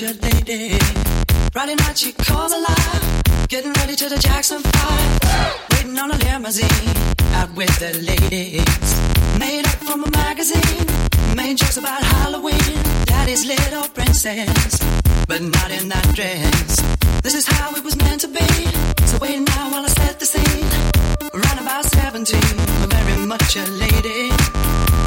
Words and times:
a 0.00 0.14
lady. 0.22 0.78
Friday 1.52 1.74
night 1.74 1.98
she 1.98 2.12
calls 2.12 2.50
alive, 2.50 3.22
getting 3.48 3.74
ready 3.74 3.94
to 3.94 4.08
the 4.08 4.16
Jackson 4.16 4.62
5. 4.62 5.20
Waiting 5.70 5.98
on 5.98 6.10
a 6.10 6.16
limousine, 6.16 6.96
out 7.34 7.52
with 7.54 7.78
the 7.78 7.92
ladies. 8.00 8.64
Made 9.38 9.66
up 9.66 9.78
from 9.84 10.04
a 10.04 10.10
magazine, 10.12 10.86
made 11.36 11.58
jokes 11.58 11.76
about 11.76 12.02
Halloween. 12.02 12.72
Daddy's 13.04 13.44
little 13.44 13.86
princess, 13.88 14.80
but 15.28 15.42
not 15.42 15.70
in 15.70 15.90
that 15.90 16.08
dress. 16.14 16.80
This 17.20 17.34
is 17.34 17.46
how 17.46 17.74
it 17.74 17.84
was 17.84 17.94
meant 17.98 18.22
to 18.22 18.28
be. 18.28 18.48
So 19.04 19.18
wait 19.18 19.40
now 19.40 19.70
while 19.72 19.84
I 19.84 19.88
set 19.88 20.18
the 20.18 20.24
scene. 20.24 20.70
Around 21.34 21.58
about 21.58 21.84
17, 21.84 22.40
very 22.88 23.26
much 23.26 23.56
a 23.56 23.66
lady. 23.66 24.30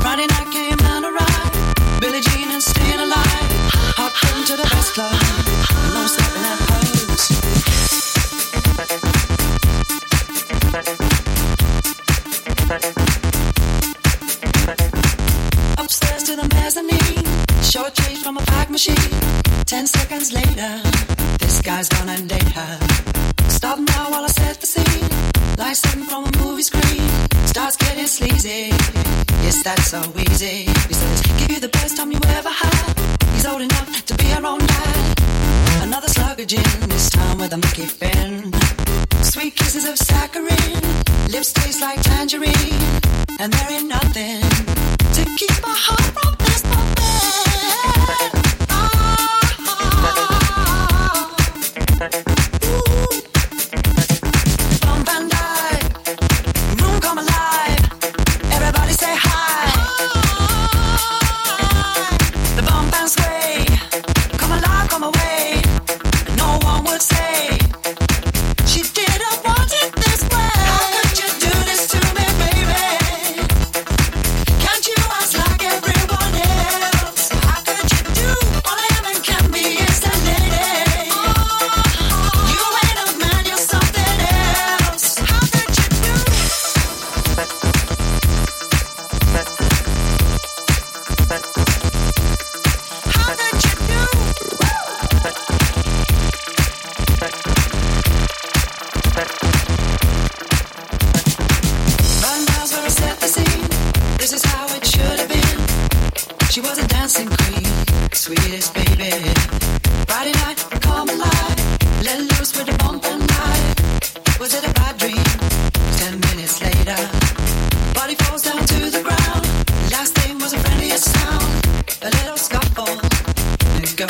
Friday 0.04 0.28
night 0.28 0.50
came 0.54 0.78
to 0.78 1.12
ride. 1.20 2.00
Billie 2.00 2.22
Jean 2.22 2.52
and 2.52 2.62
staying 2.62 3.00
alive. 3.00 3.55
Hopped 3.98 4.24
into 4.36 4.56
the 4.58 4.68
best 4.70 4.94
club. 4.94 5.12
No 5.94 6.08
stepping 6.08 6.44
that 6.46 6.60
pose. 6.68 7.26
Upstairs 15.78 16.24
to 16.24 16.36
the 16.36 16.48
mezzanine. 16.56 17.26
Short 17.64 17.94
change 17.94 18.20
from 18.22 18.38
a 18.38 18.42
fax 18.42 18.70
machine. 18.70 18.96
Ten 19.66 19.88
seconds 19.88 20.32
later, 20.34 20.82
this 21.40 21.62
guy's 21.62 21.90
gonna 21.90 22.18
date 22.22 22.52
her. 22.60 22.80
Stop 23.48 23.80
now 23.80 24.10
while 24.12 24.24
I 24.26 24.28
set 24.28 24.60
the 24.60 24.68
scene. 24.68 25.10
Like 25.58 25.76
something 25.76 26.04
from 26.04 26.26
a 26.26 26.32
movie 26.44 26.64
screen. 26.64 27.08
Starts 27.46 27.78
getting 27.78 28.08
sleazy. 28.08 28.70
Yes, 29.44 29.64
that's 29.64 29.88
so 29.88 30.02
easy. 30.28 30.66
He 30.90 30.94
says, 30.94 31.22
give 31.40 31.52
you 31.52 31.60
the 31.60 31.70
best 31.70 31.96
time 31.98 32.12
you 32.12 32.20
ever 32.38 32.50
had. 32.50 32.94
He's 33.34 33.46
old 33.46 33.62
enough 33.62 33.85
our 34.36 34.46
own 34.46 34.60
dad. 34.60 35.20
Another 35.82 36.08
slug 36.08 36.40
of 36.40 36.48
gin, 36.48 36.64
this 36.90 37.10
time 37.10 37.38
with 37.38 37.54
a 37.54 37.58
Mickey 37.58 37.86
Finn. 37.86 38.52
Sweet 39.24 39.56
kisses 39.56 39.86
of 39.88 39.98
saccharine. 39.98 40.82
Lips 41.32 41.54
taste 41.54 41.82
like 41.82 42.02
tangerine. 42.02 42.82
And 43.40 43.52
there 43.54 43.72
ain't 43.72 43.88
nothing 43.88 44.42
to 45.16 45.24
keep 45.38 45.56
my 45.62 45.76
heart 45.86 46.02
from 46.18 46.45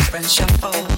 girlfriend 0.06 0.30
shuffle. 0.30 0.95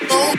Oh. 0.00 0.38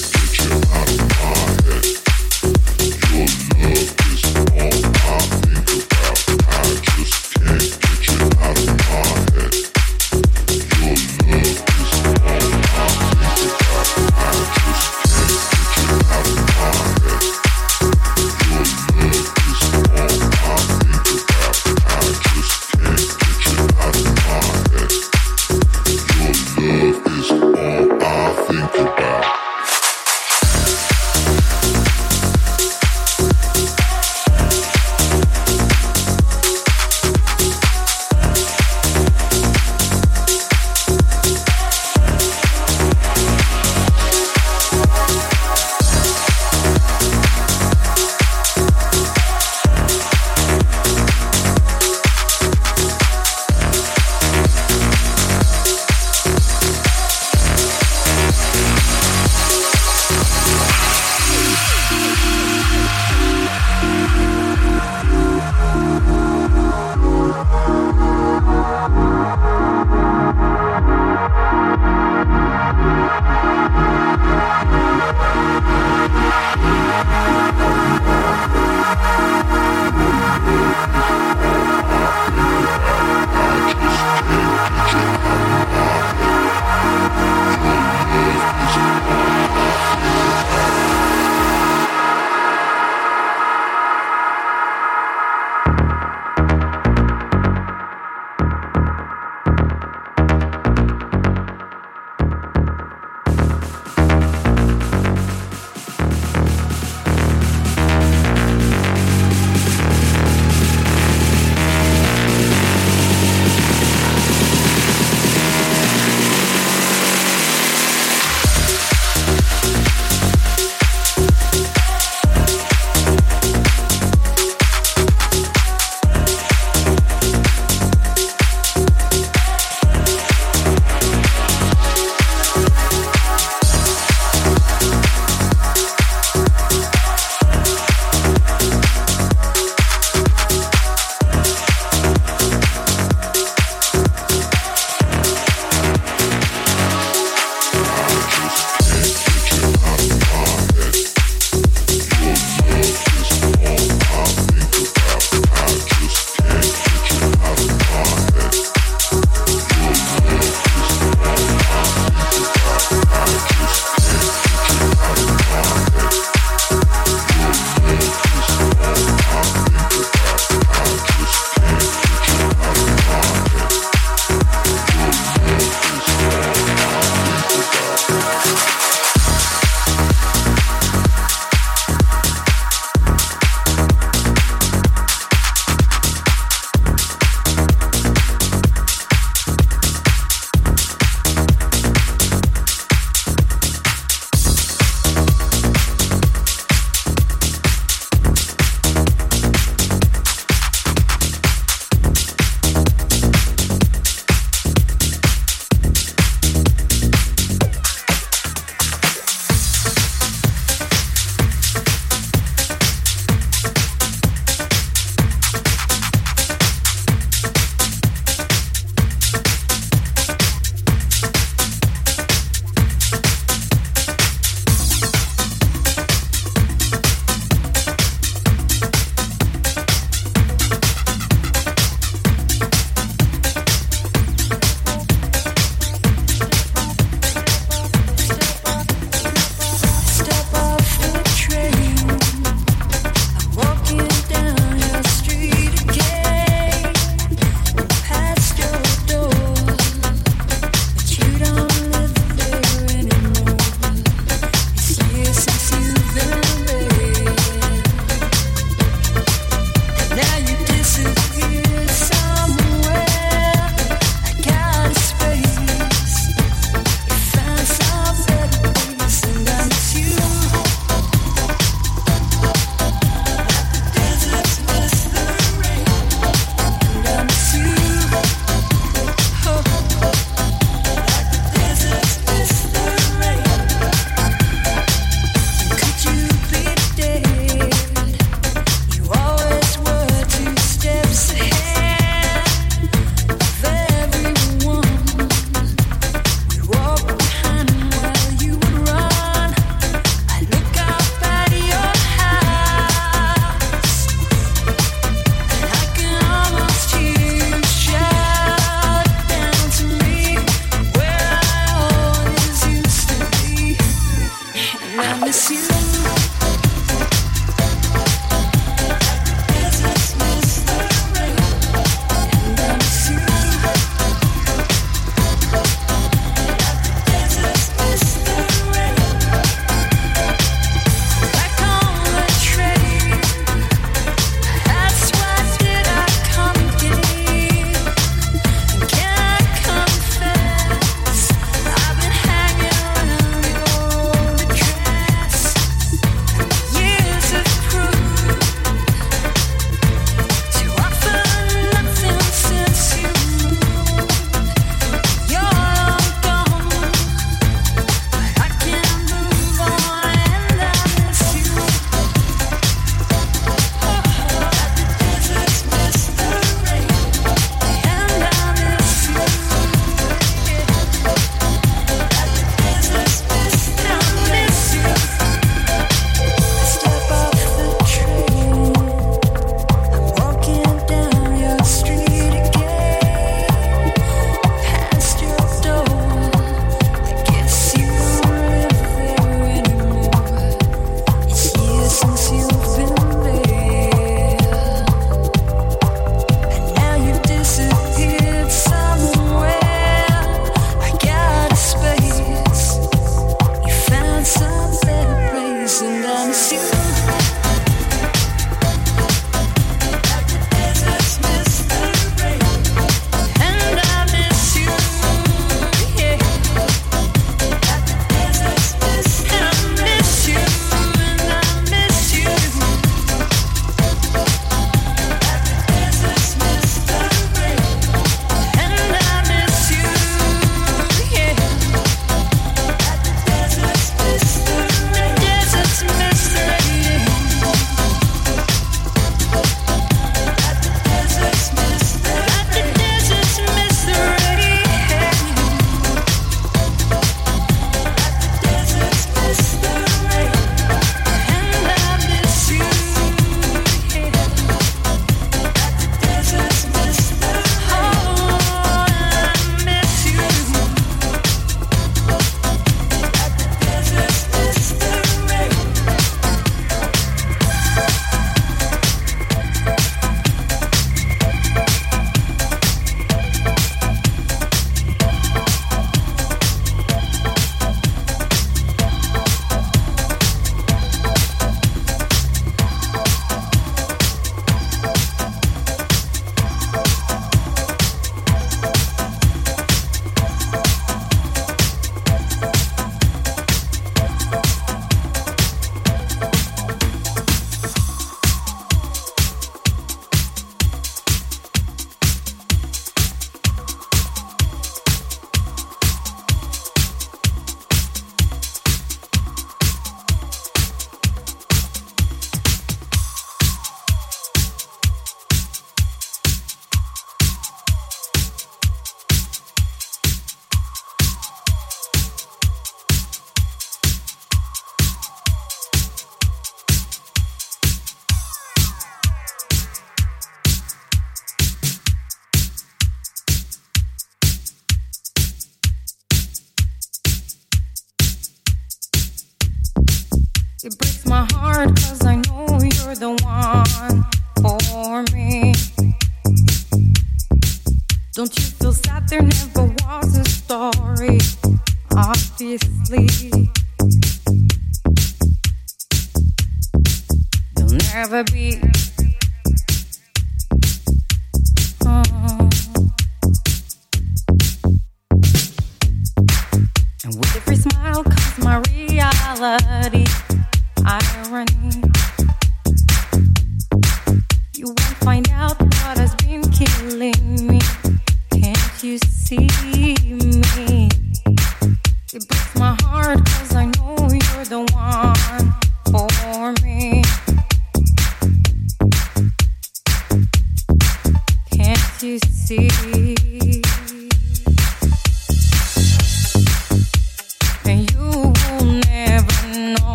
see 579.31 580.00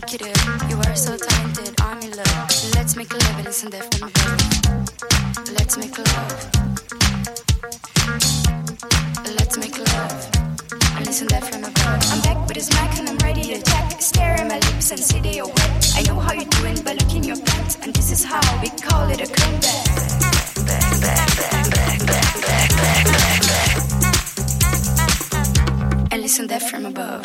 communicative. 0.00 0.70
You 0.70 0.76
are 0.78 0.94
so 0.94 1.16
talented, 1.16 1.80
army 1.80 2.08
love. 2.10 2.50
Let's 2.74 2.96
make 2.96 3.12
love, 3.12 3.38
it 3.40 3.46
isn't 3.46 3.70
definite. 3.70 4.12
Let's 5.52 5.76
make 5.76 5.96
love. 5.98 6.50
Let's 9.36 9.56
make 9.58 9.78
love. 9.78 10.30
And 10.96 11.06
listen 11.06 11.28
that 11.28 11.44
from 11.44 11.64
above. 11.64 12.02
I'm 12.12 12.20
back 12.22 12.46
with 12.46 12.56
his 12.56 12.70
mic 12.70 12.98
and 12.98 13.08
I'm 13.08 13.18
ready 13.18 13.42
to 13.42 13.62
check. 13.62 14.00
Stare 14.00 14.36
at 14.40 14.48
my 14.48 14.58
lips 14.58 14.90
and 14.90 15.00
see 15.00 15.20
they 15.20 15.40
are 15.40 15.46
wet. 15.46 15.92
I 15.96 16.02
know 16.02 16.18
how 16.18 16.32
you're 16.32 16.44
doing 16.44 16.82
by 16.82 16.92
looking 16.94 17.24
your 17.24 17.36
pants. 17.36 17.76
And 17.82 17.94
this 17.94 18.10
is 18.10 18.24
how 18.24 18.40
we 18.62 18.68
call 18.70 19.08
it 19.10 19.20
a 19.20 19.26
comeback. 19.26 19.86
Back, 20.66 21.00
back, 21.00 21.36
back, 21.36 21.70
back, 21.70 22.00
back, 22.06 22.34
back, 22.40 22.70
back, 22.76 23.10
back. 23.42 23.72
And 26.12 26.22
listen 26.22 26.46
that 26.48 26.62
from 26.62 26.86
above. 26.86 27.24